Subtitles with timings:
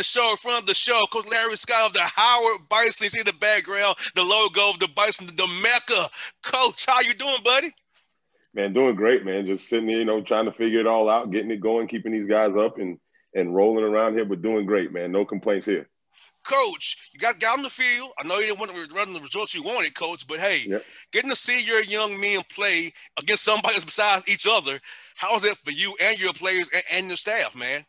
[0.00, 3.04] the show, in front of the show, Coach Larry Scott of the Howard Bison.
[3.04, 6.08] You see in the background the logo of the Bison, the Mecca.
[6.42, 7.70] Coach, how you doing, buddy?
[8.54, 9.46] Man, doing great, man.
[9.46, 12.12] Just sitting here, you know, trying to figure it all out, getting it going, keeping
[12.12, 12.98] these guys up and
[13.34, 15.12] and rolling around here, but doing great, man.
[15.12, 15.86] No complaints here.
[16.44, 18.12] Coach, you got got on the field.
[18.18, 20.82] I know you didn't want to run the results you wanted, Coach, but hey, yep.
[21.12, 24.80] getting to see your young men play against somebody besides each other,
[25.16, 27.84] how is it for you and your players and, and your staff, man?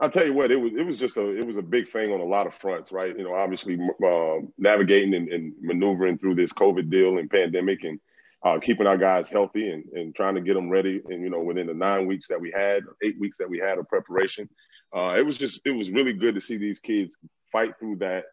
[0.00, 2.10] I'll tell you what, it was it was just a it was a big thing
[2.10, 3.16] on a lot of fronts, right?
[3.16, 8.00] You know, obviously uh, navigating and, and, maneuvering through this COVID deal and pandemic, and
[8.42, 11.02] uh, keeping our guys healthy and, and trying to get them ready.
[11.10, 13.76] And you know, within the nine weeks that we had, eight weeks that we had
[13.76, 14.48] of preparation,
[14.96, 17.14] uh, it was just it was really good to see these kids
[17.52, 18.24] fight through that,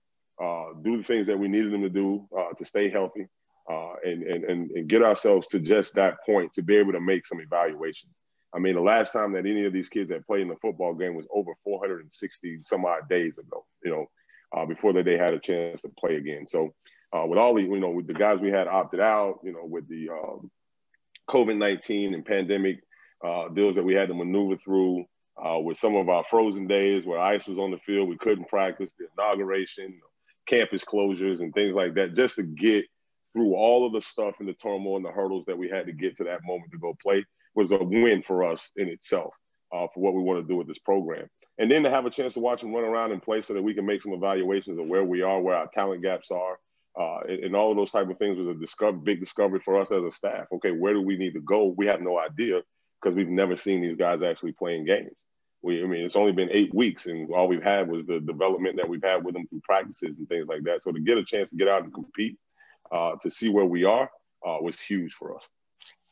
[0.41, 3.27] uh, do the things that we needed them to do uh, to stay healthy,
[3.69, 7.01] uh, and, and and and get ourselves to just that point to be able to
[7.01, 8.13] make some evaluations.
[8.53, 10.93] I mean, the last time that any of these kids had played in a football
[10.93, 13.65] game was over 460 some odd days ago.
[13.83, 14.05] You know,
[14.55, 16.45] uh, before that they had a chance to play again.
[16.45, 16.73] So
[17.13, 19.65] uh, with all the you know with the guys we had opted out, you know,
[19.65, 20.49] with the um,
[21.29, 22.79] COVID 19 and pandemic
[23.23, 25.05] uh, deals that we had to maneuver through.
[25.39, 28.47] Uh, with some of our frozen days where ice was on the field, we couldn't
[28.47, 30.01] practice, the inauguration,
[30.47, 32.83] campus closures, and things like that, just to get
[33.33, 35.91] through all of the stuff and the turmoil and the hurdles that we had to
[35.91, 37.23] get to that moment to go play
[37.57, 39.33] was a win for us in itself
[39.73, 41.27] uh, for what we want to do with this program.
[41.57, 43.63] And then to have a chance to watch them run around and play so that
[43.63, 46.59] we can make some evaluations of where we are, where our talent gaps are,
[46.99, 49.79] uh, and, and, all of those type of things was a discover, big discovery for
[49.79, 50.45] us as a staff.
[50.51, 51.73] Okay, where do we need to go?
[51.77, 52.61] We have no idea
[53.01, 55.13] because we've never seen these guys actually playing games.
[55.61, 58.77] We, I mean, it's only been eight weeks, and all we've had was the development
[58.77, 60.81] that we've had with them through practices and things like that.
[60.81, 62.37] So to get a chance to get out and compete,
[62.91, 64.09] uh, to see where we are,
[64.45, 65.47] uh, was huge for us.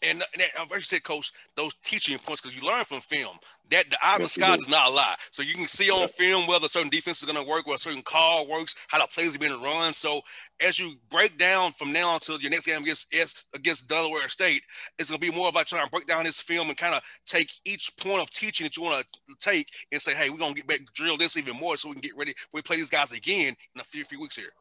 [0.02, 3.38] And, and I've already said, Coach, those teaching points because you learn from film.
[3.72, 5.16] That the eye of the sky does not a lie.
[5.32, 8.04] So you can see on film whether certain defense is going to work, whether certain
[8.04, 9.94] call works, how the plays are being run.
[9.94, 10.22] So
[10.64, 13.12] as you break down from now until your next game against
[13.56, 14.62] against Delaware State,
[15.00, 17.02] it's going to be more about trying to break down this film and kind of
[17.26, 20.54] take each point of teaching that you want to take and say, hey, we're going
[20.54, 22.90] to get back drill this even more so we can get ready we play these
[22.90, 24.52] guys again in a few, few weeks here.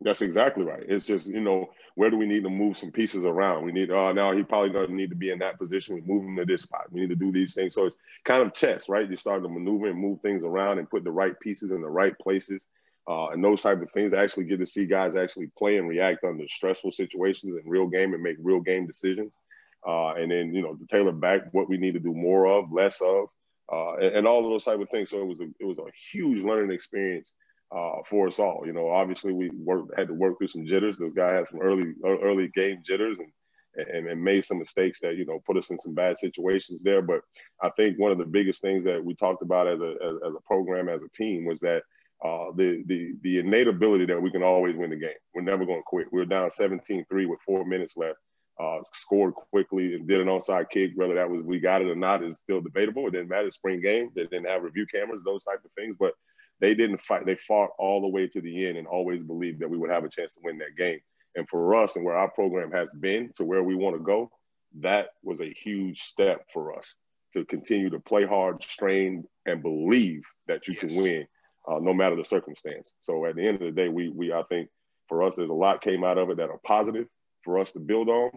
[0.00, 0.82] That's exactly right.
[0.86, 3.64] It's just, you know, where do we need to move some pieces around?
[3.64, 5.94] We need, oh, now he probably doesn't need to be in that position.
[5.94, 6.90] We move him to this spot.
[6.90, 7.74] We need to do these things.
[7.74, 9.08] So it's kind of chess, right?
[9.08, 11.88] You start to maneuver and move things around and put the right pieces in the
[11.88, 12.62] right places.
[13.08, 14.14] Uh, and those type of things.
[14.14, 17.88] I actually get to see guys actually play and react under stressful situations in real
[17.88, 19.32] game and make real game decisions.
[19.86, 22.70] Uh, and then, you know, to tailor back what we need to do more of,
[22.70, 23.26] less of,
[23.72, 25.10] uh, and, and, all of those type of things.
[25.10, 27.32] So it was a, it was a huge learning experience
[27.74, 28.62] uh, for us all.
[28.66, 30.98] You know, obviously we worked had to work through some jitters.
[30.98, 35.16] This guy had some early early game jitters and, and and made some mistakes that
[35.16, 37.02] you know put us in some bad situations there.
[37.02, 37.20] But
[37.62, 40.34] I think one of the biggest things that we talked about as a as, as
[40.36, 41.82] a program as a team was that.
[42.24, 45.10] Uh, the the the innate ability that we can always win the game.
[45.34, 46.06] We're never going to quit.
[46.12, 48.16] We are down 17-3 with four minutes left.
[48.60, 50.92] Uh, scored quickly and did an onside kick.
[50.94, 53.08] Whether that was we got it or not is still debatable.
[53.08, 53.50] It didn't matter.
[53.50, 54.10] Spring game.
[54.14, 55.22] They didn't have review cameras.
[55.24, 55.96] Those type of things.
[55.98, 56.12] But
[56.62, 57.26] they didn't fight.
[57.26, 60.04] They fought all the way to the end and always believed that we would have
[60.04, 61.00] a chance to win that game.
[61.34, 64.30] And for us and where our program has been to where we want to go,
[64.80, 66.94] that was a huge step for us
[67.32, 70.94] to continue to play hard, strain, and believe that you yes.
[70.94, 71.26] can win
[71.68, 72.94] uh, no matter the circumstance.
[73.00, 74.68] So at the end of the day, we, we I think
[75.08, 77.06] for us, there's a lot came out of it that are positive
[77.42, 78.30] for us to build on.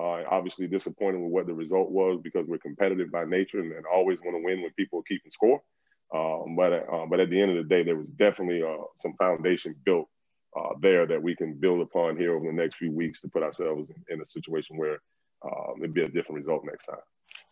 [0.00, 3.84] Uh, obviously disappointed with what the result was because we're competitive by nature and, and
[3.92, 5.60] always want to win when people are keeping score.
[6.14, 9.14] Um, but uh, but at the end of the day, there was definitely uh, some
[9.18, 10.08] foundation built
[10.56, 13.42] uh, there that we can build upon here over the next few weeks to put
[13.42, 14.98] ourselves in, in a situation where
[15.44, 16.98] um, it'd be a different result next time.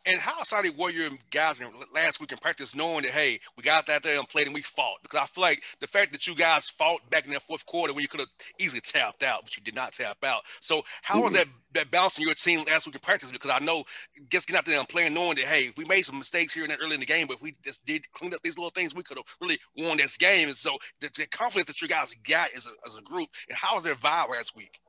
[0.06, 1.60] And how excited were your guys
[1.94, 4.62] last week in practice, knowing that hey, we got out there and played and we
[4.62, 5.02] fought?
[5.02, 7.92] Because I feel like the fact that you guys fought back in that fourth quarter
[7.92, 10.44] when you could have easily tapped out, but you did not tap out.
[10.60, 11.24] So how mm-hmm.
[11.24, 13.30] was that that balancing your team last week in practice?
[13.30, 13.84] Because I know
[14.30, 16.74] just getting out there and playing, knowing that hey, we made some mistakes here and
[16.80, 19.02] early in the game, but if we just did clean up these little things, we
[19.02, 20.48] could have really won this game.
[20.48, 23.58] And so the, the confidence that you guys got as a, as a group, and
[23.58, 24.80] how was their vibe last week?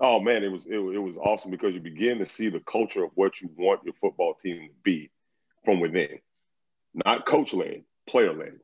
[0.00, 3.04] Oh man, it was it, it was awesome because you begin to see the culture
[3.04, 5.10] of what you want your football team to be
[5.64, 6.18] from within,
[6.94, 8.58] not coach led, player led.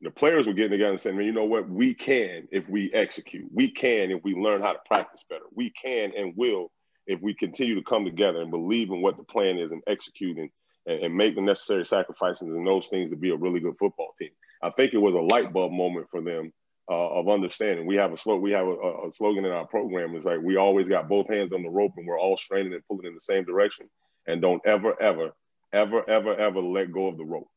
[0.00, 1.68] The players were getting together and saying, "Man, you know what?
[1.68, 3.48] We can if we execute.
[3.52, 5.44] We can if we learn how to practice better.
[5.54, 6.72] We can and will
[7.06, 10.38] if we continue to come together and believe in what the plan is and execute
[10.38, 10.50] and,
[10.86, 14.30] and make the necessary sacrifices and those things to be a really good football team."
[14.60, 16.52] I think it was a light bulb moment for them
[16.92, 17.86] uh, of understanding.
[17.86, 20.14] We have a slow, we have a, a, slogan in our program.
[20.14, 22.86] It's like we always got both hands on the rope and we're all straining and
[22.86, 23.88] pulling in the same direction.
[24.26, 25.32] And don't ever, ever,
[25.72, 27.48] ever, ever, ever let go of the rope.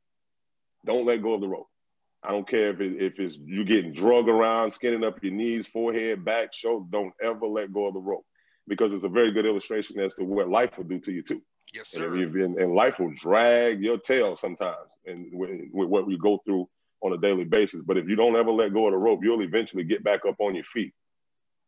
[0.86, 1.68] Don't let go of the rope.
[2.24, 5.68] I don't care if it, if it's you getting drug around, skinning up your knees,
[5.68, 6.86] forehead, back, shoulder.
[6.90, 8.26] Don't ever let go of the rope
[8.68, 11.42] because it's a very good illustration as to what life will do to you too.
[11.74, 12.06] Yes, sir.
[12.06, 16.40] And, and, and life will drag your tail sometimes, and with, with what we go
[16.46, 16.70] through
[17.06, 17.81] on a daily basis.
[17.86, 20.36] But if you don't ever let go of the rope, you'll eventually get back up
[20.40, 20.94] on your feet.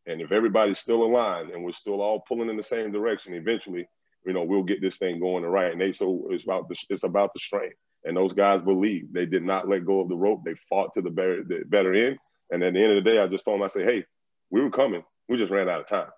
[0.05, 3.87] And if everybody's still aligned and we're still all pulling in the same direction, eventually,
[4.25, 5.71] you know, we'll get this thing going right.
[5.71, 7.75] And they so it's about the it's about the strength.
[8.03, 10.41] And those guys believe they did not let go of the rope.
[10.45, 12.17] They fought to the better, the better end.
[12.51, 14.05] And at the end of the day, I just told them, I say, hey,
[14.49, 15.03] we were coming.
[15.27, 16.09] We just ran out of time.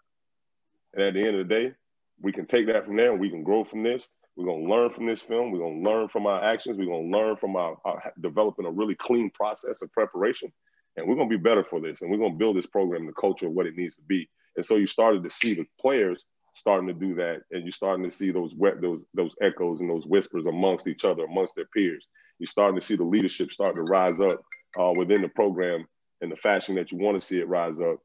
[0.93, 1.73] And at the end of the day,
[2.21, 4.07] we can take that from there and we can grow from this.
[4.39, 5.51] We're going to learn from this film.
[5.51, 6.77] We're going to learn from our actions.
[6.77, 10.49] We're going to learn from our, our, developing a really clean process of preparation.
[10.95, 12.01] And we're going to be better for this.
[12.01, 14.29] And we're going to build this program, the culture of what it needs to be.
[14.55, 17.41] And so you started to see the players starting to do that.
[17.51, 21.25] And you're starting to see those those, those echoes and those whispers amongst each other,
[21.25, 22.07] amongst their peers.
[22.39, 24.41] You're starting to see the leadership start to rise up
[24.79, 25.85] uh, within the program
[26.21, 27.97] in the fashion that you want to see it rise up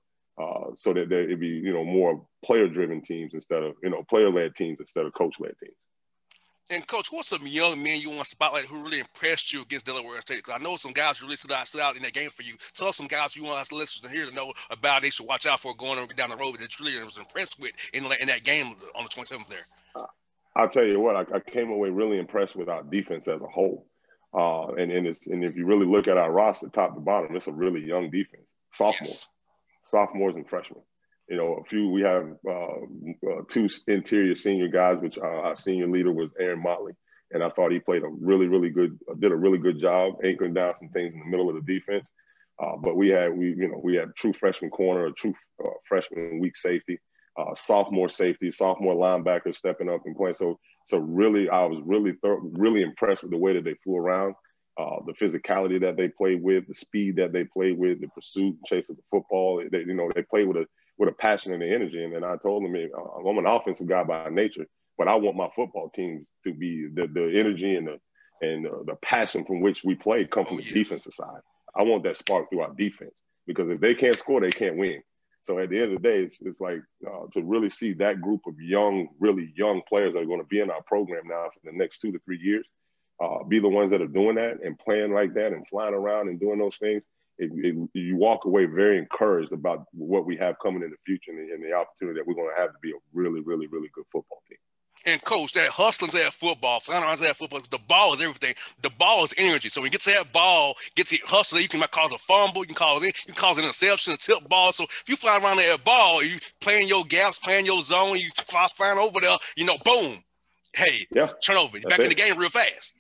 [0.43, 3.91] uh, so that there it be you know more player driven teams instead of you
[3.91, 5.77] know player led teams instead of coach led teams.
[6.71, 9.85] And coach, what's some young men you want to spotlight who really impressed you against
[9.85, 10.39] Delaware State?
[10.39, 12.43] Because I know some guys who really stood out, stood out in that game for
[12.43, 12.55] you.
[12.73, 15.11] Tell us some guys you want us to listen to here to know about they
[15.11, 18.05] should watch out for going down the road that you really was impressed with in,
[18.05, 19.67] in that game on the 27th there.
[19.95, 20.07] Uh,
[20.57, 23.47] I'll tell you what, I, I, came away really impressed with our defense as a
[23.47, 23.87] whole.
[24.33, 27.47] Uh, and and, and if you really look at our roster, top to bottom, it's
[27.47, 28.47] a really young defense.
[28.71, 29.27] Sophomores, Yes
[29.85, 30.81] sophomores and freshmen.
[31.29, 35.57] You know, a few we have uh, uh, two interior senior guys, which uh, our
[35.57, 36.93] senior leader was Aaron Motley,
[37.31, 40.55] and I thought he played a really, really good, did a really good job anchoring
[40.55, 42.09] down some things in the middle of the defense.
[42.63, 45.35] Uh, but we had we you know we had true freshman corner, a true
[45.65, 46.99] uh, freshman weak safety,
[47.39, 50.35] uh, sophomore safety, sophomore linebacker stepping up and playing.
[50.35, 54.35] So so really, I was really really impressed with the way that they flew around
[54.77, 58.57] uh, the physicality that they played with, the speed that they played with, the pursuit,
[58.67, 59.63] chase of the football.
[59.71, 60.67] They, you know, they played with a
[60.99, 62.03] with a passion and the energy.
[62.03, 65.49] And then I told them, I'm an offensive guy by nature, but I want my
[65.55, 67.99] football teams to be the, the energy and the
[68.43, 70.75] and uh, the passion from which we play come from oh, the yes.
[70.75, 71.41] defensive side.
[71.77, 73.15] I want that spark through our defense
[73.47, 75.03] because if they can't score, they can't win.
[75.43, 78.21] So at the end of the day, it's, it's like uh, to really see that
[78.21, 81.49] group of young, really young players that are going to be in our program now
[81.55, 82.67] for the next two to three years
[83.21, 86.29] uh, be the ones that are doing that and playing like that and flying around
[86.29, 87.03] and doing those things,
[87.39, 91.31] it, it, you walk away very encouraged about what we have coming in the future
[91.31, 93.67] and the, and the opportunity that we're going to have to be a really, really,
[93.67, 94.59] really good football team.
[95.07, 98.55] And coach, that hustling to that football, flying around that football, the ball is everything.
[98.81, 99.69] The ball is energy.
[99.69, 102.63] So when you get to that ball, gets to hustle, you can cause a fumble,
[102.63, 104.73] you can cause you can cause an interception, a tip ball.
[104.73, 108.31] So if you fly around that ball, you playing your gaps, playing your zone, you
[108.31, 110.25] fly flying over there, you know, boom,
[110.73, 112.05] hey, yeah, turnover, back it.
[112.05, 112.95] in the game real fast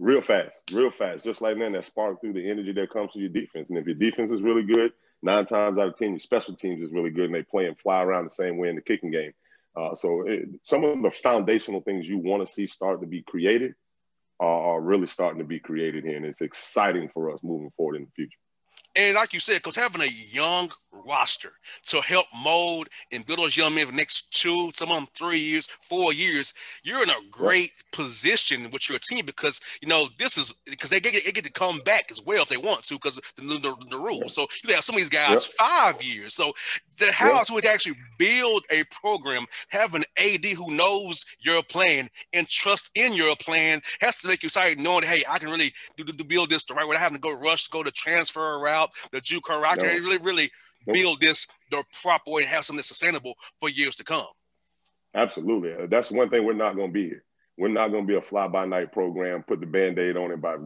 [0.00, 1.72] real fast, real fast, just like that.
[1.72, 3.68] That spark through the energy that comes from your defense.
[3.68, 4.92] And if your defense is really good,
[5.22, 7.78] nine times out of ten, your special teams is really good, and they play and
[7.78, 9.32] fly around the same way in the kicking game.
[9.76, 13.22] Uh, so it, some of the foundational things you want to see start to be
[13.22, 13.74] created
[14.40, 18.04] are really starting to be created here, and it's exciting for us moving forward in
[18.04, 18.38] the future.
[18.96, 21.52] And like you said, because having a young roster
[21.84, 25.08] to help mold and build those young men for the next two, some of them
[25.14, 30.08] three years, four years, you're in a great position with your team because you know
[30.18, 32.82] this is because they get, they get to come back as well if they want
[32.84, 34.34] to because the, the, the rules.
[34.34, 35.68] So you have some of these guys yep.
[35.68, 36.34] five years.
[36.34, 36.52] So
[36.98, 37.54] the house yep.
[37.54, 43.14] would actually build a program, have an AD who knows your plan and trust in
[43.14, 46.24] your plan has to make you excited knowing, hey, I can really do, do, do
[46.24, 46.96] build this the right way.
[46.96, 49.78] I having to go rush, go to transfer route, the JUCO route.
[49.82, 50.50] I can really, really
[50.86, 54.26] build this the proper way and have something sustainable for years to come.
[55.14, 55.72] Absolutely.
[55.72, 57.24] Uh, that's one thing we're not going to be here.
[57.58, 60.30] We're not going to be a fly by night program, put the band aid on
[60.30, 60.56] it by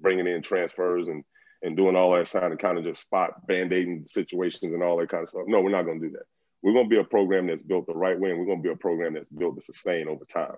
[0.00, 1.24] bringing in transfers and,
[1.62, 4.98] and doing all that time to kind of just spot band aiding situations and all
[4.98, 5.44] that kind of stuff.
[5.46, 6.24] No, we're not going to do that.
[6.62, 8.62] We're going to be a program that's built the right way, and we're going to
[8.62, 10.54] be a program that's built to sustain over time.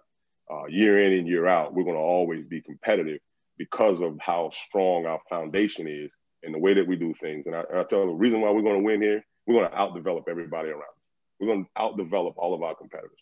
[0.50, 3.20] Uh, year in and year out, we're going to always be competitive
[3.56, 6.10] because of how strong our foundation is
[6.44, 7.46] and the way that we do things.
[7.46, 9.54] And I, and I tell you, the reason why we're going to win here, we're
[9.54, 11.04] going to outdevelop everybody around us.
[11.40, 13.18] We're going to outdevelop all of our competitors.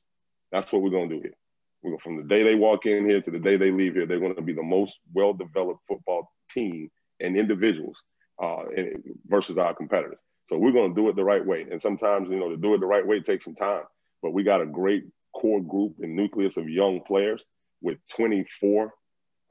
[0.51, 1.35] That's what we're going to do here.
[1.83, 4.21] We're from the day they walk in here to the day they leave here, they're
[4.21, 7.97] going to be the most well-developed football team and individuals
[8.41, 8.65] uh,
[9.27, 10.19] versus our competitors.
[10.47, 11.67] So we're going to do it the right way.
[11.71, 13.85] And sometimes, you know, to do it the right way takes some time.
[14.23, 17.43] But we got a great core group and nucleus of young players
[17.81, 18.93] with 24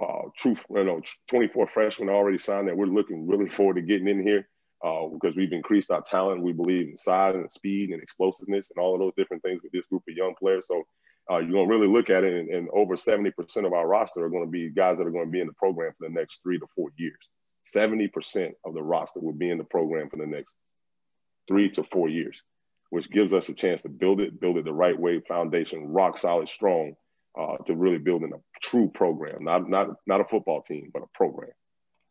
[0.02, 4.08] uh, true, you know, 24 freshmen already signed that we're looking really forward to getting
[4.08, 4.48] in here
[4.84, 6.42] uh, because we've increased our talent.
[6.42, 9.72] We believe in size and speed and explosiveness and all of those different things with
[9.72, 10.68] this group of young players.
[10.68, 10.84] So
[11.30, 13.32] uh, you're going to really look at it, and, and over 70%
[13.66, 15.54] of our roster are going to be guys that are going to be in the
[15.54, 17.30] program for the next three to four years.
[17.76, 20.54] 70% of the roster will be in the program for the next
[21.48, 22.42] three to four years,
[22.90, 26.18] which gives us a chance to build it, build it the right way, foundation, rock
[26.18, 26.96] solid, strong,
[27.40, 31.08] uh, to really building a true program, not not not a football team, but a
[31.14, 31.52] program.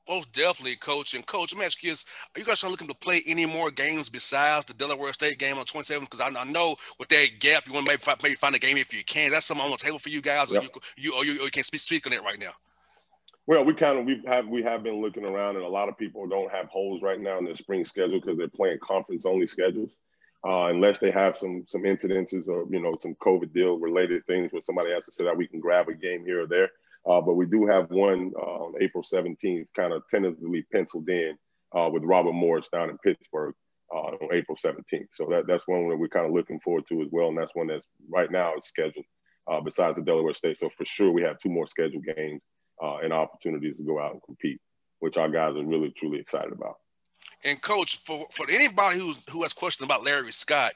[0.09, 1.15] Most definitely, coach.
[1.15, 3.71] And coach, let me ask you this: Are you guys looking to play any more
[3.71, 6.01] games besides the Delaware State game on 27th?
[6.01, 8.59] Because I, I, know with that gap, you want to maybe find, maybe find a
[8.59, 9.31] game if you can.
[9.31, 11.51] That's something on the table for you guys, or you, you, or you, or you
[11.51, 12.53] can speak, speak on it right now.
[13.47, 15.99] Well, we kind of we have we have been looking around, and a lot of
[15.99, 19.47] people don't have holes right now in their spring schedule because they're playing conference only
[19.47, 19.91] schedules
[20.47, 24.53] uh, unless they have some some incidences or you know some COVID deal related things
[24.53, 26.71] where somebody has to say that we can grab a game here or there.
[27.07, 31.35] Uh, but we do have one uh, on April 17th, kind of tentatively penciled in
[31.75, 33.55] uh, with Robert Morris down in Pittsburgh
[33.95, 35.09] uh, on April 17th.
[35.13, 37.55] So that, that's one that we're kind of looking forward to as well, and that's
[37.55, 39.07] one that's right now is scheduled.
[39.51, 42.43] Uh, besides the Delaware State, so for sure we have two more scheduled games
[43.03, 44.61] and opportunities to go out and compete,
[45.01, 46.77] which our guys are really truly excited about.
[47.45, 50.73] And coach, for for anybody who who has questions about Larry Scott,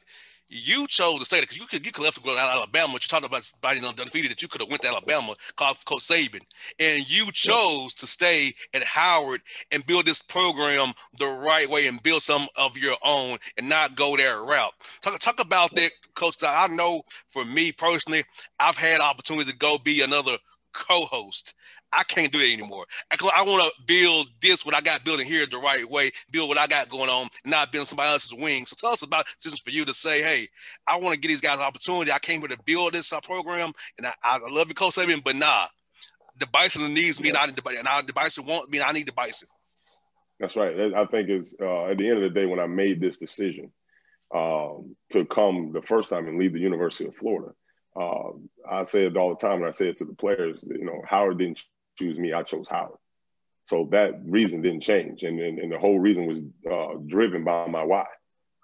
[0.49, 2.93] you chose to stay there because you could you could left to go to Alabama.
[2.93, 6.03] But you talked about somebody undefeated that you could have went to Alabama, called Coach
[6.03, 6.41] Saban,
[6.79, 9.41] and you chose to stay at Howard
[9.73, 13.97] and build this program the right way and build some of your own and not
[13.97, 14.73] go that route.
[15.01, 16.37] Talk talk about that, Coach.
[16.43, 18.25] I know for me personally,
[18.61, 20.39] I've had opportunity to go be another
[20.73, 21.55] co-host
[21.97, 22.87] I can't do that anymore.
[23.11, 26.59] I, want to build this what I got building here the right way, build what
[26.59, 28.71] I got going on, not build somebody else's wings.
[28.71, 30.49] So tell us about decisions for you to say, hey,
[30.87, 32.13] I want to get these guys an opportunity.
[32.13, 35.23] I came here to build this uh, program, and I, I love you, Coach Saban,
[35.23, 35.67] but nah,
[36.39, 37.35] the Bison needs me, yeah.
[37.35, 39.49] and, I, need the, and I, the Bison want me, and I need the Bison.
[40.41, 40.93] That's right.
[40.95, 43.71] I think it's uh, at the end of the day when I made this decision
[44.35, 47.53] um, to come the first time and leave the University of Florida.
[47.97, 48.31] Uh,
[48.69, 50.59] I say it all the time, and I say it to the players.
[50.63, 51.63] You know, Howard didn't
[51.97, 52.99] choose me, I chose Howard.
[53.67, 55.23] So that reason didn't change.
[55.23, 58.07] And, and, and the whole reason was uh, driven by my why.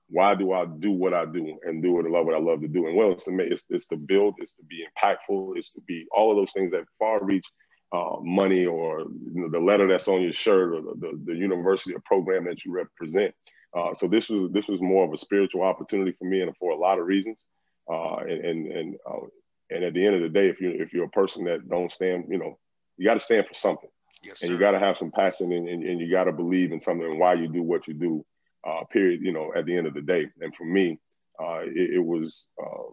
[0.08, 2.60] Why do I do what I do and do what I love what I love
[2.62, 2.86] to do?
[2.86, 5.80] And well, it's to make, it's, it's to build, it's to be impactful, it's to
[5.82, 7.46] be all of those things that far reach
[7.92, 11.34] uh, money or you know, the letter that's on your shirt or the, the, the
[11.34, 13.34] university or program that you represent.
[13.76, 16.72] Uh, so this was this was more of a spiritual opportunity for me and for
[16.72, 17.44] a lot of reasons.
[17.90, 19.26] Uh, and and and, uh,
[19.70, 21.92] and at the end of the day, if you if you're a person that don't
[21.92, 22.58] stand, you know,
[23.00, 23.88] you got to stand for something.
[24.22, 26.70] Yes, and you got to have some passion and, and, and you got to believe
[26.70, 28.24] in something and why you do what you do,
[28.68, 30.26] uh, period, you know, at the end of the day.
[30.42, 30.98] And for me,
[31.42, 32.92] uh, it, it, was uh,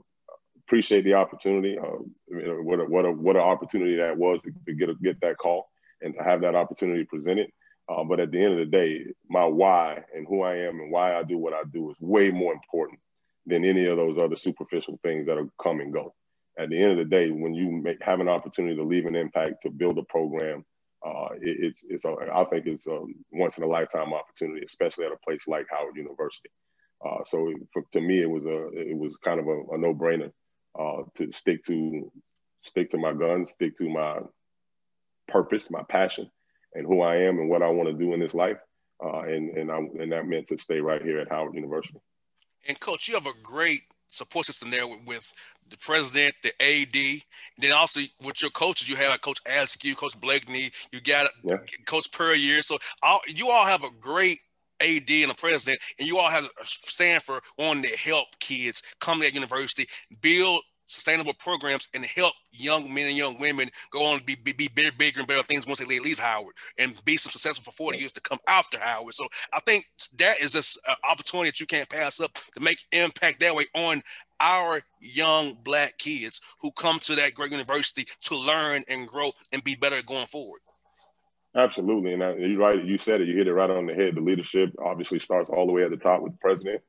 [0.66, 1.78] appreciate the opportunity.
[1.78, 1.98] Uh,
[2.30, 5.38] what a, what a, what an opportunity that was to, to, get, a, get that
[5.38, 5.68] call
[6.02, 7.50] and to have that opportunity presented.
[7.90, 10.90] Uh, but at the end of the day, my why and who I am and
[10.90, 13.02] why I do what I do is way more important
[13.46, 16.14] than any of those other superficial things that are come and go
[16.58, 19.16] at the end of the day, when you make, have an opportunity to leave an
[19.16, 20.66] impact, to build a program,
[21.06, 23.00] uh, it, it's it's a, I think it's a
[23.32, 26.50] once in a lifetime opportunity, especially at a place like Howard University.
[27.06, 29.94] Uh, so for, to me, it was a it was kind of a, a no
[29.94, 30.32] brainer
[30.78, 32.12] uh, to stick to
[32.64, 34.20] stick to my guns, stick to my
[35.28, 36.30] purpose, my passion,
[36.74, 38.58] and who I am and what I want to do in this life.
[39.04, 42.00] Uh, and and I, and that meant to stay right here at Howard University.
[42.68, 45.34] And coach, you have a great support system there with, with
[45.70, 47.22] the president, the AD, and
[47.60, 51.58] then also with your coaches, you have like Coach Askew, Coach Blakeney, you got yeah.
[51.86, 52.62] Coach Puryear.
[52.62, 54.40] So all, you all have a great
[54.82, 59.20] AD and a president, and you all have stand for wanting to help kids come
[59.20, 59.88] to that university,
[60.22, 64.54] build sustainable programs and help young men and young women go on to be, be,
[64.54, 67.76] be bigger, bigger and better things once they leave Howard and be some successful for
[67.76, 69.14] 40 years to come after Howard.
[69.14, 69.86] So I think
[70.18, 73.66] that is an uh, opportunity that you can't pass up to make impact that way
[73.76, 74.02] on
[74.40, 79.64] our young black kids who come to that great university to learn and grow and
[79.64, 80.62] be better going forward.
[81.56, 82.14] Absolutely.
[82.14, 82.84] And you're right.
[82.84, 83.28] You said it.
[83.28, 84.16] You hit it right on the head.
[84.16, 86.82] The leadership obviously starts all the way at the top with the president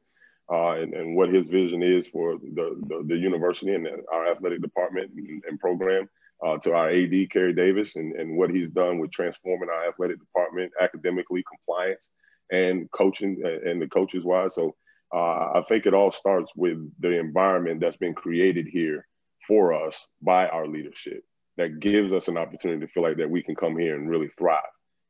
[0.50, 4.62] uh, and, and, what his vision is for the, the, the university and our athletic
[4.62, 6.09] department and, and program,
[6.45, 10.19] uh, to our AD, Kery Davis, and, and what he's done with transforming our athletic
[10.19, 12.09] department academically, compliance,
[12.50, 14.55] and coaching and the coaches wise.
[14.55, 14.75] So
[15.14, 19.07] uh, I think it all starts with the environment that's been created here
[19.47, 21.25] for us by our leadership
[21.57, 24.31] that gives us an opportunity to feel like that we can come here and really
[24.38, 24.62] thrive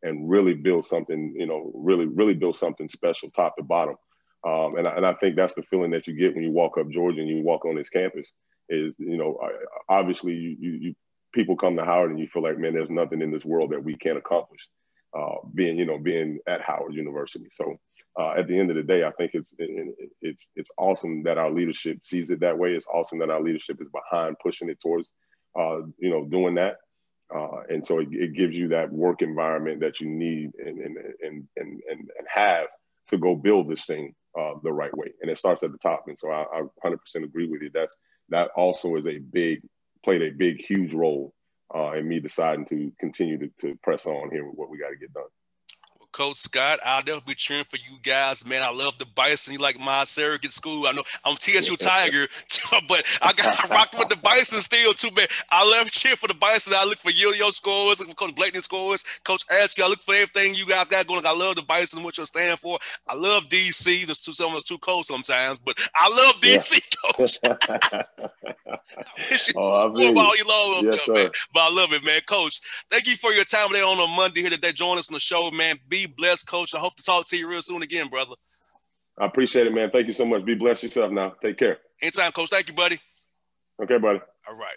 [0.03, 3.97] and really build something, you know, really, really build something special top to bottom
[4.47, 6.79] um, and, I, and I think that's the feeling that you get when you walk
[6.79, 8.29] up Georgia and you walk on this campus
[8.69, 9.39] is, you know,
[9.89, 10.95] obviously you, you, you
[11.33, 13.83] people come to Howard and you feel like, man, there's nothing in this world that
[13.83, 14.61] we can't accomplish
[15.17, 17.49] uh, being, you know, being at Howard University.
[17.51, 17.79] So
[18.19, 21.39] uh, at the end of the day, I think it's, it, it's, it's awesome that
[21.39, 22.75] our leadership sees it that way.
[22.75, 25.13] It's awesome that our leadership is behind pushing it towards,
[25.59, 26.77] uh, you know, doing that.
[27.35, 30.97] Uh, and so it, it, gives you that work environment that you need and and
[31.21, 32.69] and and, and have
[33.09, 35.09] to go build this thing uh, the right way.
[35.21, 36.05] And it starts at the top.
[36.07, 37.71] And so I, I 100% agree with you.
[37.73, 37.97] That's
[38.31, 39.61] that also is a big
[40.05, 41.35] played a big huge role
[41.75, 44.91] uh, in me deciding to continue to, to press on here with what we got
[44.91, 45.25] to get done.
[46.19, 46.81] Coach Scott.
[46.85, 48.65] I'll definitely be cheering for you guys, man.
[48.65, 49.53] I love the Bison.
[49.53, 50.89] You like my surrogate school.
[50.89, 52.27] I know I'm TSU Tiger,
[52.89, 55.29] but I got rocked with the Bison still too, man.
[55.49, 56.75] I love cheering for the Bison.
[56.77, 59.85] I look for your your scores, look for Coach Blakeney scores, Coach Askew.
[59.85, 61.25] I look for everything you guys got going.
[61.25, 62.81] I love the Bison, what you're standing for.
[63.07, 64.05] I love DC.
[64.05, 67.13] There's two some of too cold sometimes, but I love DC, yeah.
[67.13, 67.39] Coach.
[69.57, 71.31] oh, I mean, all you long yes, up, man.
[71.53, 72.21] But I love it, man.
[72.27, 72.61] Coach,
[72.91, 74.73] thank you for your time today on a Monday here today.
[74.73, 75.79] Join us on the show, man.
[75.89, 76.75] Be blessed, Coach.
[76.75, 78.35] I hope to talk to you real soon again, brother.
[79.19, 79.91] I appreciate it, man.
[79.91, 80.45] Thank you so much.
[80.45, 81.35] Be blessed yourself now.
[81.43, 81.79] Take care.
[82.01, 82.51] Anytime, Coach.
[82.51, 83.01] Thank you, buddy.
[83.83, 84.21] Okay, buddy.
[84.49, 84.77] All right.